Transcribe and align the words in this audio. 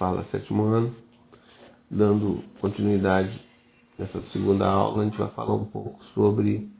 fala 0.00 0.24
sétimo 0.24 0.62
ano, 0.64 0.96
dando 1.90 2.42
continuidade 2.58 3.38
nessa 3.98 4.18
segunda 4.22 4.66
aula, 4.66 5.02
a 5.02 5.04
gente 5.04 5.18
vai 5.18 5.28
falar 5.28 5.54
um 5.54 5.66
pouco 5.66 6.02
sobre 6.02 6.72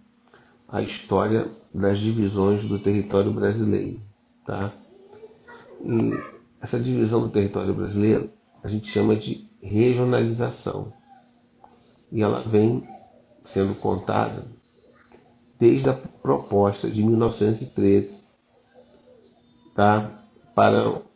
a 0.66 0.80
história 0.80 1.46
das 1.74 1.98
divisões 1.98 2.64
do 2.64 2.78
território 2.78 3.30
brasileiro, 3.30 4.00
tá? 4.46 4.72
E 5.84 6.18
essa 6.62 6.80
divisão 6.80 7.20
do 7.20 7.28
território 7.28 7.74
brasileiro 7.74 8.30
a 8.64 8.68
gente 8.68 8.90
chama 8.90 9.14
de 9.14 9.46
regionalização. 9.62 10.90
E 12.10 12.22
ela 12.22 12.40
vem 12.40 12.88
sendo 13.44 13.74
contada 13.74 14.46
desde 15.58 15.90
a 15.90 15.92
proposta 15.92 16.88
de 16.88 17.02
1913 17.04 18.22
tá? 19.74 20.10
para 20.54 21.09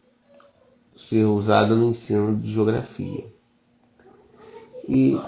ser 0.97 1.25
usada 1.25 1.75
no 1.75 1.91
ensino 1.91 2.37
de 2.37 2.53
geografia. 2.53 3.27
E 4.89 5.19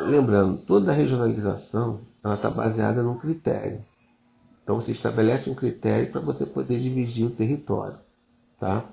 lembrando, 0.00 0.58
toda 0.58 0.90
a 0.90 0.94
regionalização 0.94 2.00
ela 2.22 2.34
está 2.34 2.50
baseada 2.50 3.02
num 3.02 3.18
critério. 3.18 3.84
Então 4.62 4.80
você 4.80 4.92
estabelece 4.92 5.50
um 5.50 5.54
critério 5.54 6.10
para 6.10 6.20
você 6.20 6.46
poder 6.46 6.80
dividir 6.80 7.26
o 7.26 7.30
território. 7.30 7.98
Tá? 8.58 8.84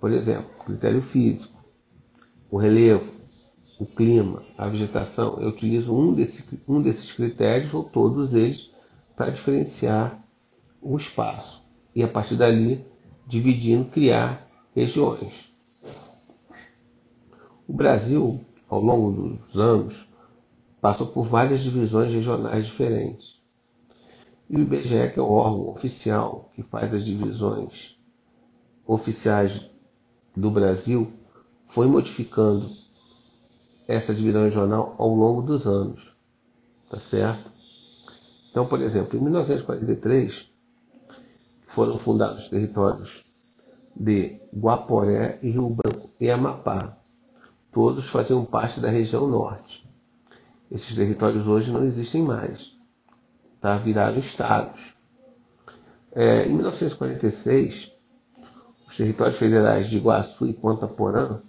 Por 0.00 0.12
exemplo, 0.12 0.50
critério 0.64 1.02
físico, 1.02 1.60
o 2.50 2.56
relevo, 2.56 3.12
o 3.78 3.86
clima, 3.86 4.42
a 4.56 4.68
vegetação. 4.68 5.38
Eu 5.40 5.48
utilizo 5.48 5.94
um, 5.94 6.14
desse, 6.14 6.44
um 6.68 6.80
desses 6.80 7.12
critérios 7.12 7.74
ou 7.74 7.82
todos 7.82 8.32
eles 8.32 8.70
para 9.16 9.30
diferenciar 9.30 10.22
o 10.80 10.96
espaço. 10.96 11.62
E 11.94 12.02
a 12.02 12.08
partir 12.08 12.36
dali, 12.36 12.84
dividindo, 13.26 13.86
criar 13.86 14.48
regiões. 14.74 15.51
O 17.66 17.72
Brasil, 17.72 18.40
ao 18.68 18.80
longo 18.80 19.36
dos 19.36 19.58
anos, 19.58 20.06
passou 20.80 21.06
por 21.06 21.26
várias 21.26 21.60
divisões 21.60 22.12
regionais 22.12 22.66
diferentes. 22.66 23.40
E 24.50 24.56
o 24.56 24.60
IBGE, 24.60 25.10
que 25.12 25.18
é 25.18 25.22
o 25.22 25.30
órgão 25.30 25.68
oficial 25.68 26.50
que 26.54 26.62
faz 26.62 26.92
as 26.92 27.04
divisões 27.04 27.96
oficiais 28.86 29.70
do 30.36 30.50
Brasil, 30.50 31.12
foi 31.68 31.86
modificando 31.86 32.70
essa 33.86 34.14
divisão 34.14 34.44
regional 34.44 34.94
ao 34.98 35.14
longo 35.14 35.42
dos 35.42 35.66
anos. 35.66 36.14
Tá 36.90 36.98
certo? 36.98 37.50
Então, 38.50 38.66
por 38.66 38.82
exemplo, 38.82 39.18
em 39.18 39.22
1943 39.22 40.50
foram 41.68 41.96
fundados 41.98 42.44
os 42.44 42.50
territórios 42.50 43.24
de 43.96 44.38
Guaporé 44.54 45.38
e 45.42 45.50
Rio 45.50 45.70
Branco 45.70 46.10
e 46.20 46.30
Amapá. 46.30 46.98
Todos 47.72 48.08
faziam 48.08 48.44
parte 48.44 48.80
da 48.80 48.90
região 48.90 49.26
norte. 49.26 49.82
Esses 50.70 50.94
territórios 50.94 51.46
hoje 51.46 51.72
não 51.72 51.84
existem 51.84 52.22
mais. 52.22 52.72
Tá? 53.60 53.76
Viraram 53.76 54.18
estados. 54.18 54.94
É, 56.14 56.46
em 56.46 56.52
1946, 56.52 57.90
os 58.86 58.96
territórios 58.96 59.38
federais 59.38 59.88
de 59.88 59.96
Iguaçu 59.96 60.46
e 60.46 60.52
Ponta 60.52 60.86
Porã 60.86 61.40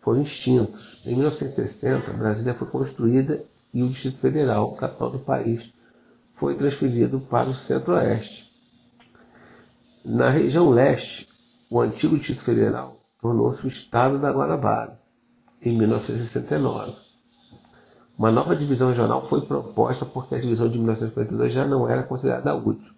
foram 0.00 0.22
extintos. 0.22 1.00
Em 1.04 1.14
1960, 1.14 2.12
Brasília 2.12 2.54
foi 2.54 2.66
construída 2.66 3.44
e 3.72 3.82
o 3.82 3.88
Distrito 3.88 4.18
Federal, 4.18 4.74
capital 4.74 5.10
do 5.10 5.20
país, 5.20 5.72
foi 6.34 6.56
transferido 6.56 7.20
para 7.20 7.48
o 7.48 7.54
Centro-Oeste. 7.54 8.50
Na 10.04 10.30
região 10.30 10.70
leste, 10.70 11.28
o 11.68 11.80
antigo 11.80 12.16
Distrito 12.16 12.42
Federal 12.42 13.00
tornou-se 13.20 13.64
o 13.64 13.68
Estado 13.68 14.18
da 14.18 14.32
Guanabara, 14.32 14.99
em 15.62 15.76
1969. 15.76 16.94
Uma 18.18 18.30
nova 18.30 18.54
divisão 18.54 18.88
regional 18.88 19.26
foi 19.26 19.40
proposta 19.42 20.04
porque 20.04 20.34
a 20.34 20.40
divisão 20.40 20.68
de 20.68 20.78
1942 20.78 21.52
já 21.52 21.66
não 21.66 21.88
era 21.88 22.02
considerada 22.02 22.54
útil 22.54 22.92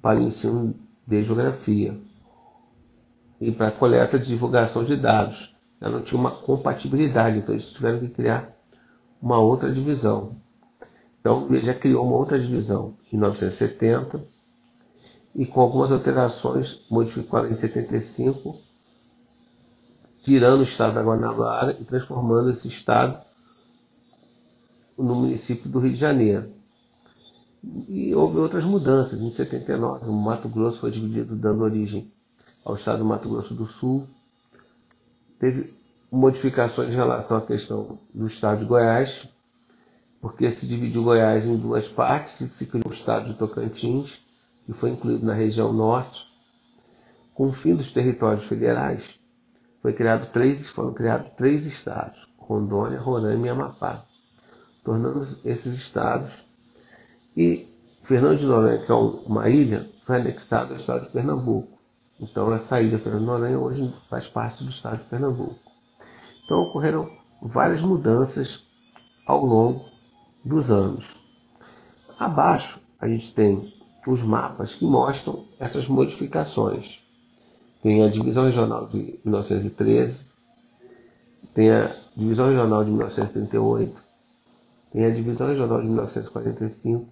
para 0.00 0.18
o 0.18 0.22
ensino 0.22 0.74
de 1.06 1.24
geografia 1.24 1.98
e 3.40 3.50
para 3.50 3.68
a 3.68 3.72
coleta 3.72 4.18
de 4.18 4.26
divulgação 4.26 4.84
de 4.84 4.96
dados. 4.96 5.54
Ela 5.80 5.96
não 5.96 6.02
tinha 6.02 6.20
uma 6.20 6.30
compatibilidade, 6.30 7.38
então 7.38 7.54
eles 7.54 7.70
tiveram 7.72 7.98
que 8.00 8.08
criar 8.08 8.54
uma 9.20 9.38
outra 9.38 9.72
divisão. 9.72 10.36
Então, 11.20 11.46
ele 11.50 11.60
já 11.60 11.74
criou 11.74 12.06
uma 12.06 12.16
outra 12.16 12.38
divisão 12.38 12.96
em 13.12 13.16
1970 13.16 14.24
e 15.34 15.46
com 15.46 15.60
algumas 15.60 15.92
alterações 15.92 16.80
modificadas 16.90 17.50
em 17.50 17.56
75, 17.56 18.56
tirando 20.22 20.60
o 20.60 20.64
estado 20.64 20.94
da 20.94 21.02
Guanabara 21.02 21.76
e 21.80 21.84
transformando 21.84 22.50
esse 22.50 22.68
estado 22.68 23.20
no 24.96 25.14
município 25.14 25.68
do 25.68 25.78
Rio 25.78 25.92
de 25.92 25.98
Janeiro. 25.98 26.52
E 27.88 28.14
houve 28.14 28.38
outras 28.38 28.64
mudanças. 28.64 29.20
Em 29.20 29.30
79, 29.30 30.08
o 30.08 30.12
Mato 30.12 30.48
Grosso 30.48 30.80
foi 30.80 30.90
dividido, 30.90 31.36
dando 31.36 31.62
origem 31.62 32.10
ao 32.64 32.74
estado 32.74 32.98
do 32.98 33.04
Mato 33.04 33.28
Grosso 33.28 33.54
do 33.54 33.66
Sul. 33.66 34.06
Teve 35.38 35.74
modificações 36.10 36.90
em 36.90 36.96
relação 36.96 37.36
à 37.36 37.42
questão 37.42 37.98
do 38.12 38.26
estado 38.26 38.60
de 38.60 38.64
Goiás, 38.64 39.28
porque 40.20 40.50
se 40.50 40.66
dividiu 40.66 41.02
Goiás 41.02 41.46
em 41.46 41.56
duas 41.56 41.88
partes 41.88 42.40
e 42.40 42.48
se 42.48 42.66
criou 42.66 42.88
o 42.88 42.94
estado 42.94 43.28
de 43.28 43.38
Tocantins, 43.38 44.20
que 44.66 44.72
foi 44.72 44.90
incluído 44.90 45.24
na 45.24 45.34
região 45.34 45.72
norte. 45.72 46.26
Com 47.34 47.48
o 47.48 47.52
fim 47.52 47.74
dos 47.74 47.92
territórios 47.92 48.44
federais, 48.44 49.19
foi 49.82 49.92
criado 49.92 50.30
três, 50.32 50.68
foram 50.68 50.92
criados 50.92 51.32
três 51.36 51.64
estados, 51.66 52.28
Rondônia, 52.38 53.00
Roraima 53.00 53.46
e 53.46 53.50
Amapá, 53.50 54.04
tornando 54.84 55.20
esses 55.44 55.74
estados. 55.76 56.44
E 57.36 57.66
Fernando 58.02 58.38
de 58.38 58.46
Noronha, 58.46 58.84
que 58.84 58.90
é 58.90 58.94
uma 58.94 59.48
ilha, 59.48 59.88
foi 60.04 60.16
anexado 60.16 60.72
ao 60.72 60.80
estado 60.80 61.06
de 61.06 61.12
Pernambuco. 61.12 61.78
Então 62.18 62.52
essa 62.52 62.82
ilha 62.82 62.98
Fernando 62.98 63.20
de 63.20 63.26
Noronha 63.26 63.58
hoje 63.58 63.94
faz 64.10 64.26
parte 64.26 64.62
do 64.62 64.70
estado 64.70 64.98
de 64.98 65.04
Pernambuco. 65.04 65.58
Então 66.44 66.62
ocorreram 66.62 67.10
várias 67.40 67.80
mudanças 67.80 68.62
ao 69.26 69.44
longo 69.44 69.86
dos 70.44 70.70
anos. 70.70 71.16
Abaixo 72.18 72.80
a 72.98 73.08
gente 73.08 73.32
tem 73.32 73.72
os 74.06 74.22
mapas 74.22 74.74
que 74.74 74.84
mostram 74.84 75.46
essas 75.58 75.86
modificações. 75.86 76.99
Tem 77.82 78.04
a 78.04 78.08
divisão 78.08 78.44
regional 78.44 78.86
de 78.88 79.18
1913, 79.24 80.20
tem 81.54 81.70
a 81.70 81.96
divisão 82.14 82.48
regional 82.48 82.84
de 82.84 82.90
1938, 82.90 84.02
tem 84.92 85.04
a 85.06 85.10
divisão 85.10 85.48
regional 85.48 85.80
de 85.80 85.86
1945 85.86 87.08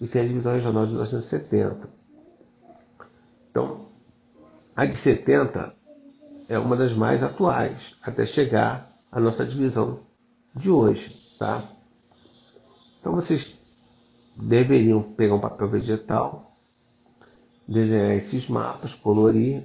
e 0.00 0.06
tem 0.06 0.22
a 0.22 0.26
divisão 0.26 0.54
regional 0.54 0.84
de 0.84 0.92
1970. 0.92 1.88
Então, 3.50 3.86
a 4.76 4.86
de 4.86 4.94
70 4.94 5.74
é 6.48 6.58
uma 6.58 6.76
das 6.76 6.92
mais 6.92 7.22
atuais, 7.22 7.96
até 8.02 8.24
chegar 8.24 8.96
à 9.10 9.18
nossa 9.18 9.44
divisão 9.44 10.00
de 10.54 10.70
hoje. 10.70 11.16
Tá? 11.38 11.68
Então 13.00 13.14
vocês 13.14 13.58
deveriam 14.36 15.02
pegar 15.02 15.34
um 15.34 15.40
papel 15.40 15.68
vegetal, 15.68 16.56
desenhar 17.66 18.12
esses 18.12 18.48
mapas, 18.48 18.94
colorir 18.94 19.64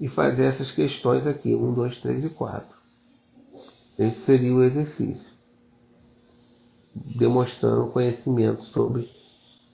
e 0.00 0.08
fazer 0.08 0.44
essas 0.44 0.70
questões 0.70 1.26
aqui, 1.26 1.54
1, 1.54 1.74
2, 1.74 1.98
3 1.98 2.24
e 2.24 2.30
4. 2.30 2.78
Esse 3.98 4.20
seria 4.20 4.54
o 4.54 4.62
exercício, 4.62 5.32
demonstrando 6.94 7.90
conhecimento 7.90 8.62
sobre 8.62 9.10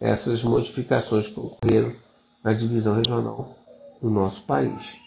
essas 0.01 0.43
modificações 0.43 1.29
que 1.29 1.39
ocorreram 1.39 1.95
na 2.43 2.53
divisão 2.53 2.97
regional 2.97 3.57
do 4.03 4.11
nosso 4.11 4.43
país. 4.43 5.06